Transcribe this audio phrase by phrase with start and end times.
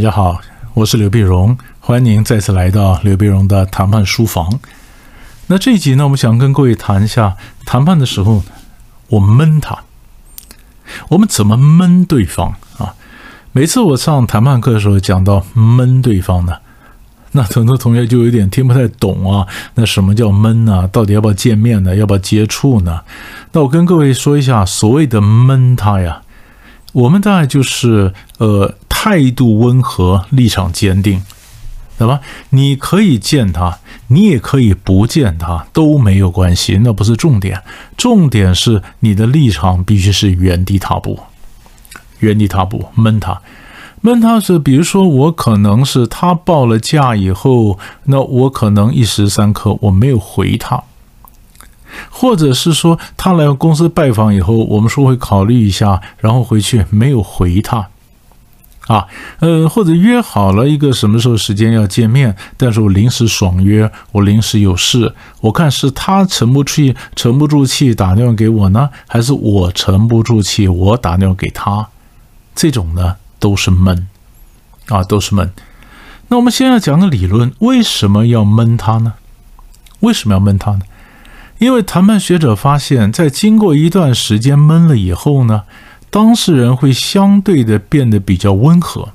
[0.00, 0.40] 大家好，
[0.72, 4.58] 我是刘碧荣，欢迎您再次来到刘碧荣的谈判书房。
[5.48, 8.42] 那这一集呢，我们想跟各位谈一下谈判的时候，
[9.08, 9.80] 我闷他，
[11.10, 12.94] 我们怎么闷对方啊？
[13.52, 16.54] 每次我上谈判课的时候讲到闷对方呢，
[17.32, 19.46] 那很多同学就有点听不太懂啊。
[19.74, 20.88] 那什么叫闷呢？
[20.90, 21.94] 到底要不要见面呢？
[21.94, 23.02] 要不要接触呢？
[23.52, 26.22] 那我跟各位说一下，所谓的闷他呀，
[26.92, 28.74] 我们大概就是呃。
[29.02, 31.22] 态度温和，立场坚定，
[31.96, 32.20] 对吧？
[32.50, 33.78] 你可以见他，
[34.08, 37.62] 你也可以不见他，都没有关系，那不是重点。
[37.96, 41.18] 重点是你的立场必须是原地踏步，
[42.18, 43.40] 原地踏步，闷他，
[44.02, 50.82] 闷他是，比如说我可能是他报了价以后，那我可能一时三刻我没有回他，
[52.10, 57.88] 或者是说他来公司拜访以后，我们说会考虑一下，然后回去没有回他。
[58.90, 59.06] 啊，
[59.38, 71.86] 呃，或者约好了一个什么时候时间要见面，但是我临时爽约，我临时有事，我看是他沉不住，沉不住气打电话给我呢，还是我沉不住气，我打电话给他，
[72.52, 74.08] 这种呢都是闷，
[74.88, 75.52] 啊，都是闷。
[76.26, 79.12] 那我们先要讲个理论，为什么要闷他呢？
[80.00, 80.80] 为什么要闷他呢？
[81.58, 85.62] 因为谈判学者发现，在经过一段时间闷了以后呢。
[86.10, 89.10] 当事人会相对的变得比较温和，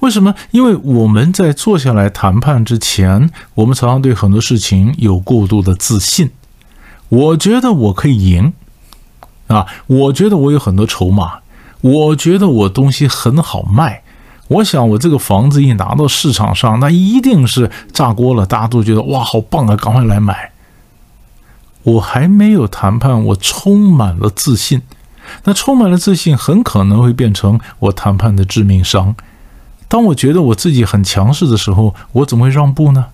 [0.00, 0.34] 为什么？
[0.50, 6.30] 因为我们在坐下来谈判之前，我们常常对很多事情有过度的自信。
[7.08, 8.52] 我觉得我可以赢，
[9.46, 11.38] 啊，我觉得我有很多筹码，
[11.80, 14.02] 我觉得我东西很好卖。
[14.48, 20.50] 我想我这个房子一拿到市场上，那一定是炸锅了，大家都觉得哇，好棒啊，赶快来买。
[21.84, 24.82] 我还没有谈判，我充满了自信。
[25.44, 29.14] 那充满了自信，很可能会变成我谈判的致命伤。
[29.88, 33.06] 当我觉得我自己很强势的时候，我怎么会让步呢？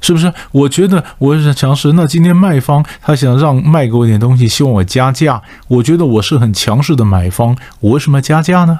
[0.00, 0.32] 是不是？
[0.52, 5.42] 我觉得我是强势，那今天卖方他想让卖给我点东西，希望我加价。
[5.66, 8.78] 我觉得我是很强势的买方，我为什么加价呢？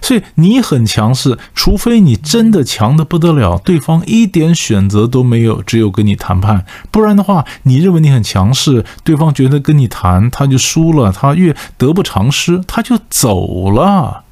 [0.00, 6.64] 所以你很强势，除非你真的强的不得了，对方一点选择都没有，只有跟你谈判。
[6.90, 14.22] 不然的话，你认为你很强势，对方觉得跟你谈他就输了，他越得不偿失，他就走了。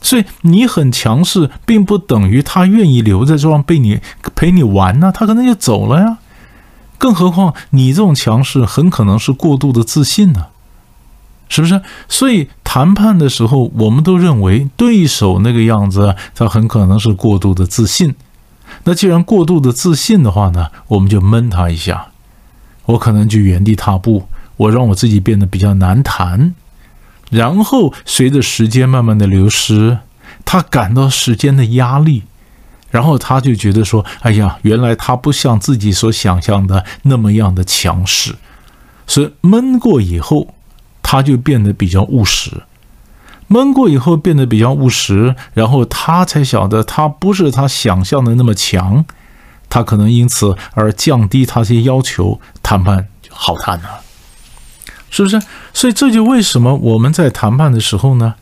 [0.00, 4.00] 所以你很强势，并不等于他愿意留在这上被你
[4.34, 6.18] 陪你玩呢，他可能就走了呀。
[6.98, 10.46] 更何况你这种强势，很可能是过度的自信呢。
[11.48, 11.80] 是不是？
[12.08, 18.14] 所以谈判的时候，我们都认为对手那个样子，他很可能是过度的自信。
[18.84, 22.08] 那既然过度的自信的话呢，我们就闷他一下。
[22.86, 26.54] 我可能就原地踏步，我让我自己变得比较难谈。
[27.30, 29.98] 然后随着时间慢慢的流失，
[30.44, 32.24] 他感到时间的压力，
[32.90, 38.34] 然后他就觉得说：“哎呀，原来他不像自己所想象的那么样的强势。”
[39.06, 40.54] 所以闷过以后。
[41.14, 42.50] 他就变得比较务实，
[43.46, 49.04] 闷过以后变得比较务实，然后他才晓得他不是他想象的那么强，
[49.70, 54.00] 他可能因此而降低他些要求，谈判就好谈了，
[55.08, 55.40] 是不是？
[55.72, 58.34] 所以这就为什么我们在谈判的时候呢？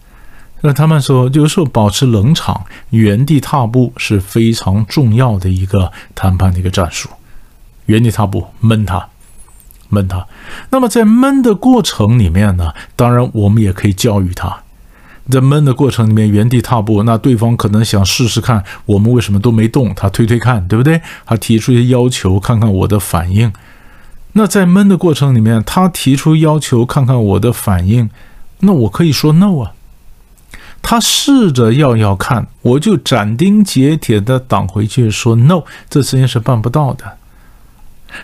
[0.63, 7.11] 那他们说，有时候保持冷场、原地踏步是非常重要的一个谈判的一个战术，
[7.85, 9.12] 原地踏步闷他。
[9.93, 10.27] 闷他，
[10.71, 14.63] 那么在闷的过程里面呢，当然我们也可以教育他，
[15.31, 21.03] 在闷的过程里面原地踏步，那对方可能想试试看我们为什么都没动，他推推看，对不对？
[21.27, 23.53] 他提出一些要求，看看我的反应。
[24.33, 28.09] 那在闷的过程里面，他提出要求，看看我的反应，
[28.61, 29.73] 那我可以说 no 啊。
[30.81, 37.19] 他试着要要看，我就斩钉截铁的挡回去，说 no，这事情是办不到的。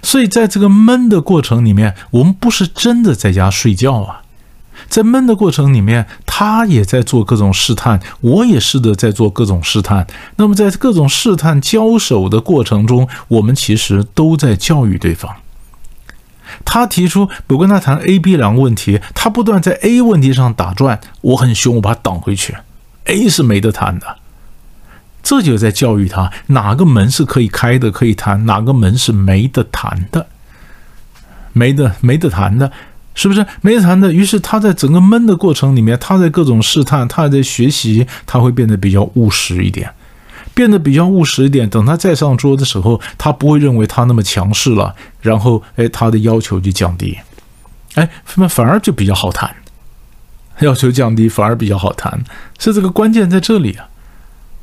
[0.02, 4.22] 所以，在这个闷的过程里面，我们不是真的在家睡觉啊。
[4.88, 10.06] 在闷的过程里面，他也在做各种试探，我也试着在做各种试探。
[10.36, 15.34] 那么，在各种试探交手的过程中，我们其实都在教育对方。
[16.64, 22.56] 他提出我跟他谈 A、B 两个问题，他不断在 A 问题上打转，我很凶，我把他挡回去。
[23.04, 24.06] A 是没得谈的。
[25.28, 30.26] 这就在教育他哪个门是可以开的，可以谈；哪个门是没得谈的，
[31.52, 32.72] 没得没得谈的，
[33.14, 34.10] 是不是没得谈的？
[34.10, 39.90] 于是他在整个闷的过程里面，他在各种试探，他还在学习，他会变得比较务实一点，
[40.54, 41.68] 变得比较务实一点。
[41.68, 47.18] 等他再上桌的时候，他不会认为他那么强势了，然后哎，他的要求就降低，
[47.96, 49.54] 哎，反反而就比较好谈。
[50.60, 52.18] 要求降低反而比较好谈，
[52.58, 53.86] 是这个关键在这里啊，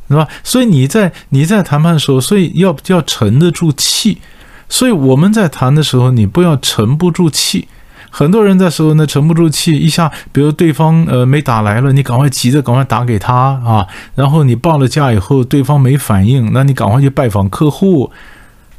[0.07, 0.27] 对吧？
[0.43, 4.19] 所以你在你在谈判的时候，所以要要沉得住气。
[4.67, 7.67] 所以我们在谈的时候，你不要沉不住气。
[8.09, 13.85] 很多人在时候呢，沉不住气，一下，比如对方呃没打来了，你赶快急着赶快打给他啊，
[14.15, 18.09] 然后你报了价以后，对方没反应，那你赶快去拜访客户。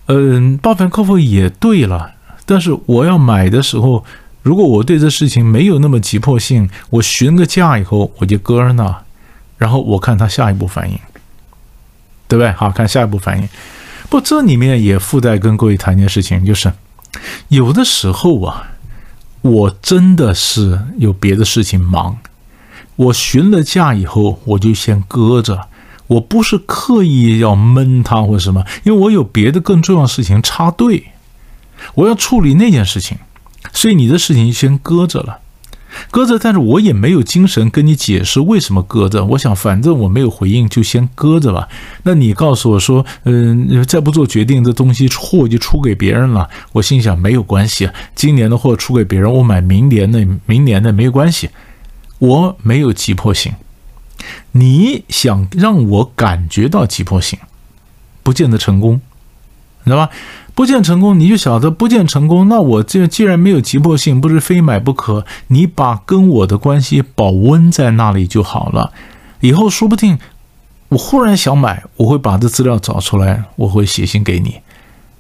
[0.07, 2.13] 嗯，拜访客户也对了，
[2.47, 4.03] 但是我要买的时候，
[4.43, 8.97] 如果我对这事情没有那么急迫性，我询个价以后我就搁那，
[9.59, 10.99] 然后我看他下一步反应，
[12.29, 12.53] 对不对？
[12.53, 13.49] 好看下一步反应。
[14.09, 16.73] 不，这里面也附带跟各位谈一件事情，就是
[17.49, 18.71] 有的时候啊，
[19.43, 22.19] 我真的是有别的事情忙，
[22.97, 25.69] 我询了价以后，我就先搁着，
[26.07, 31.13] 我不是刻意要闷他或者什么，因为我有别的更重要的事情插队，
[31.95, 33.19] 我要处理那件事情，
[33.73, 35.41] 所以你的事情先搁着了。
[36.11, 39.25] 搁着，但是我也没有精神跟你解释为什么搁着。
[39.25, 41.69] 我想，反正我没有回应，就先搁着吧。
[42.03, 46.49] 那你告诉我说，嗯，再不做决定，这东西货就出给别人了。
[46.73, 51.51] 我心想，没有关系，今年的货出给别人，我买明年的，明年的没有关系，
[52.19, 53.53] 我没有急迫性。
[54.53, 57.39] 你想让我感觉到急迫性，
[58.23, 59.01] 不见得成功，
[59.87, 60.11] 知道吧？
[60.55, 62.49] 不见成功，你就晓得不见成功。
[62.49, 65.27] 那我这既然没有急迫性，不是非买不可。
[65.49, 68.93] 你把跟我的关系保温在那里就好了。
[69.41, 70.19] 以后说不定
[70.89, 74.57] 我忽然想买，我会把这资料找出来，我会写信给你。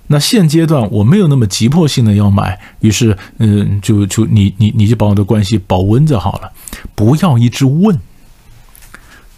[0.06, 6.50] 那现阶段我没有那么急迫性的要买，于是嗯，就就你你你就把我的关系保温着好了，
[6.94, 8.00] 不要一直问。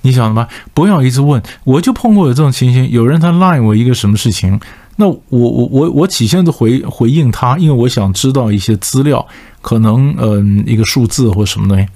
[0.02, 0.46] 你晓得吗？
[0.72, 1.42] 不要一直问。
[1.64, 4.60] 我就碰过有这种情形，有人他赖我一个什么事情。
[5.00, 9.24] 那我我我我起先的回回应他，因为我想知道一些资料，
[9.62, 11.86] 可能嗯一个数字或什么东西。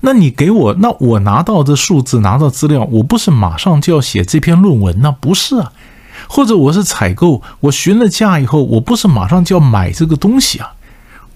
[0.00, 5.14] 那你给我，那我拿到这数字，拿到资料，我不是马上就要写这篇论文呢？
[5.20, 5.72] 不是啊，
[6.28, 10.72] 或者我是采购，我询了价以后，我不是马上就要买这个东西啊？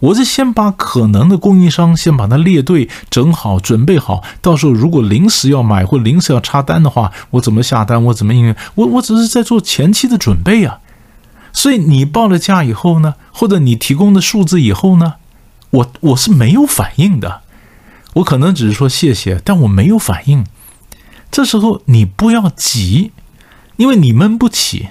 [0.01, 8.03] 我是先把可能的供应商先把它列队整好，准备好，到时候如果临时要买或临时要插单的话，我怎么下单？
[8.07, 8.55] 我怎么应？
[8.77, 10.80] 我我只是在做前期的准备啊。
[11.53, 15.15] 所以你报了价以后呢，或者你提供的数字以后呢，
[15.71, 17.41] 我我是没有反应的，
[18.15, 20.45] 我可能只是说谢谢，但我没有反应。
[21.31, 23.13] 这时候你不要急，
[23.77, 24.89] 因为你闷不起。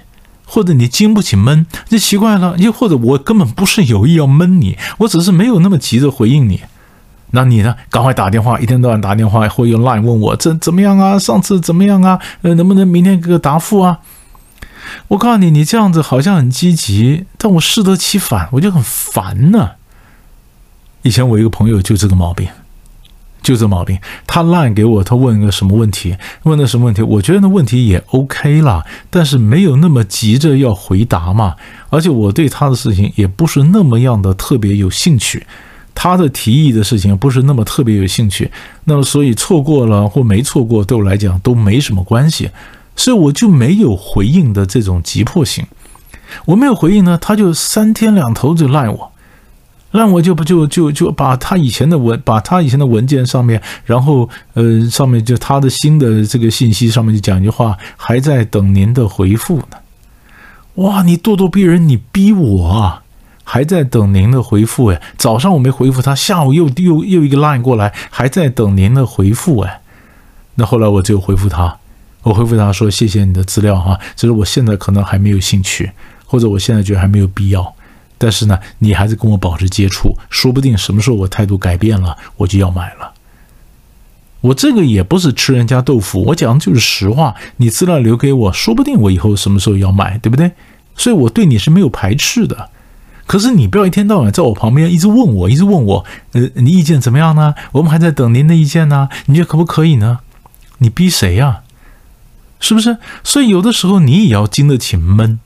[0.52, 2.56] 或者你经不起闷，就奇怪了。
[2.58, 6.62] 又或者我根本不是有意要闷你，我只是没有那么急着回应你。
[7.30, 7.76] 那你呢？
[7.92, 11.20] 赶快打电话，一天到晚打电话，或用 Line 问我这怎么样啊？
[11.20, 12.20] 上次怎么样啊？
[12.42, 14.00] 呃，能不能明天给个答复啊？
[15.10, 19.72] 我告诉你，你这样子好像很积极，但我适得其反，我就很烦呢。
[21.02, 22.48] 以前我一个朋友就这个毛病。
[23.42, 23.98] 就这毛病，
[24.28, 26.16] 他烂给我，他问个什么问题？
[26.44, 27.02] 问的什么问题？
[27.02, 31.56] 我觉得那问题也 OK 啦，但是没有那么急着要回答嘛。
[31.90, 35.48] 而且我对他的事情也不是那么样的特别有兴趣，
[35.96, 38.52] 他的提议的事情不是那么特别有兴趣。
[38.84, 42.52] 那么所以错过了或没错过，对我来讲都没什么关系，
[43.00, 45.66] 所以我就没有回应的这种急迫性。
[46.44, 49.12] 我没有回应呢，他就三天两头就赖我。
[49.92, 59.78] 赖我就不就就就把他以前的文，把他以前的文件上面，然后呃上面就他的新的这个信息上面就讲一句话，还在等您的回复呢。
[60.76, 63.04] 哇，你咄咄逼人，你逼我啊！
[63.46, 69.82] 还在等您的回复哎，早上我没回复他，下午又又又一个 line 过来，还在等您的回复哎。
[70.56, 71.78] 那后来我就回复他，
[72.30, 75.92] 我回复他说谢谢你的资料哈，只是我现在可能还没有兴趣，
[76.28, 77.74] 或者我现在觉得还没有必要。
[78.20, 83.14] 但是呢，你还是跟我保持接触，说不定什么时候我态度改变了，我就要买了。
[84.42, 87.34] 我这个也不是吃人家豆腐，我讲的就是实话。
[87.58, 90.52] 你资料留给我，说不定我以后什么时候要买，对不对？
[90.96, 92.70] 所以我对你是没有排斥的。
[93.26, 97.56] 可是你不要一天到晚在我旁边一直问我，一直问我，呃，你意见怎么样呢？
[97.72, 100.20] 我们还在等您的意见呢，你觉得可不可以呢？
[100.78, 101.62] 你逼谁呀？
[102.60, 102.98] 是不是？
[103.24, 105.40] 所以有的时候你也要经得起闷。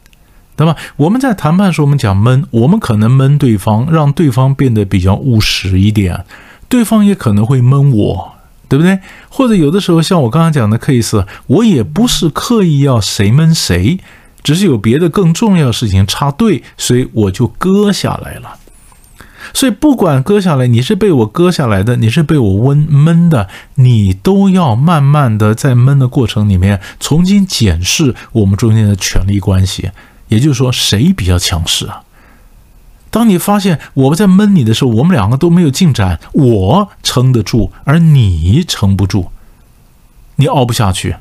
[0.55, 0.75] 对吧？
[0.97, 6.25] 我们在谈判时候，我们讲闷，我们可能闷对方，让对方变得比较务实一点，
[6.69, 8.33] 对方也可能会闷我，
[8.69, 8.99] 对不对？
[9.29, 13.97] 或者有的时候，像我刚刚讲的 case，我也不是刻意要谁闷谁，
[14.43, 18.59] 只是有别的更重要的事情插队，所以我就割下来了。
[19.53, 29.91] 所以不管割下来，你是被我割下来的，你是被我温闷的，你都要慢慢的在闷的过程里面重新检视我们中间的权力关系。
[30.29, 32.01] 也就是说，谁比较强势啊？
[33.11, 39.29] 当你发现我们在闷你的时候，我们两个都没有进展，我撑得住，而你撑不住，
[40.37, 41.17] 你熬不下去。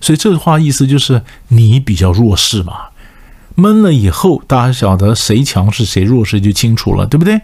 [0.00, 2.93] 所以这话意思就是你比较弱势嘛。
[3.54, 7.40] 闷了以后，大家晓得谁强势谁弱势就清楚了，对不对？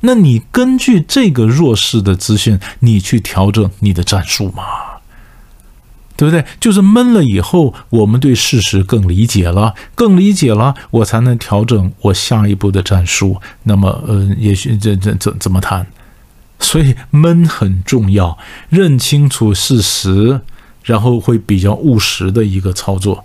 [0.00, 4.62] 那你根据这个弱势的资讯，你去调整你的战术嘛，
[6.16, 6.44] 对不对？
[6.60, 13.40] 就是闷了以后，我们对事实更理解了，更理解了，我才能调整我下一步的战术。
[13.62, 15.86] 那么，呃，也许这这怎怎么谈？
[16.60, 18.36] 所以闷很重要，
[18.68, 20.40] 认清楚事实，
[20.82, 23.24] 然后会比较务实的一个操作。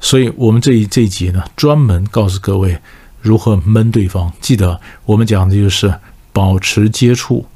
[0.00, 2.78] 所以我们这一这一集呢，专门告诉各位
[3.20, 4.32] 如何闷对方。
[4.40, 5.92] 记得我们讲的就是
[6.32, 7.46] 保持接触，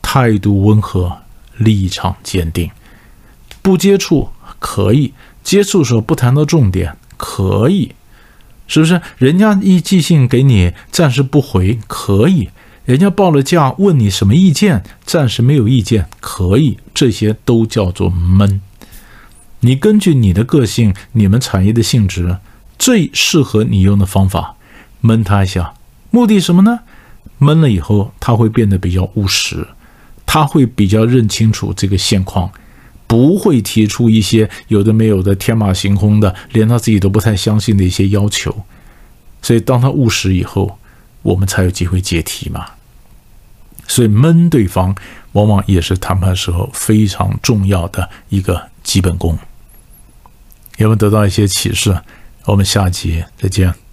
[0.00, 1.18] 态度温和，
[1.58, 2.70] 立场坚定。
[3.60, 4.28] 不接触
[4.58, 7.94] 可以，接触的时候不谈到重点可以，
[8.66, 9.00] 是不是？
[9.18, 12.48] 人家一寄信给你，暂时不回可以；
[12.84, 16.78] 人家报了价问你什么意见，暂时没有意见可以。
[16.94, 18.60] 这些都叫做闷。
[19.66, 22.38] 你根据你的个性、你们产业的性质，
[22.78, 24.54] 最适合你用的方法，
[25.00, 25.74] 闷他一下。
[26.12, 26.78] 目的什么呢？
[27.38, 29.66] 闷了以后，他会变得比较务实，
[30.24, 32.52] 他会比较认清楚这个现况，
[33.08, 38.64] 不会提出一些有的没有的天马行空的，连他自己都不太相信的一些要求。
[39.42, 40.78] 所以，当他务实以后，
[41.22, 42.66] 我们才有机会解题嘛。
[43.88, 44.94] 所以，闷对方
[45.32, 49.36] 往往也是谈判时候非常重要的一个基本功。
[50.76, 51.98] 有没有得到一些启示？
[52.44, 53.85] 我们下集再见。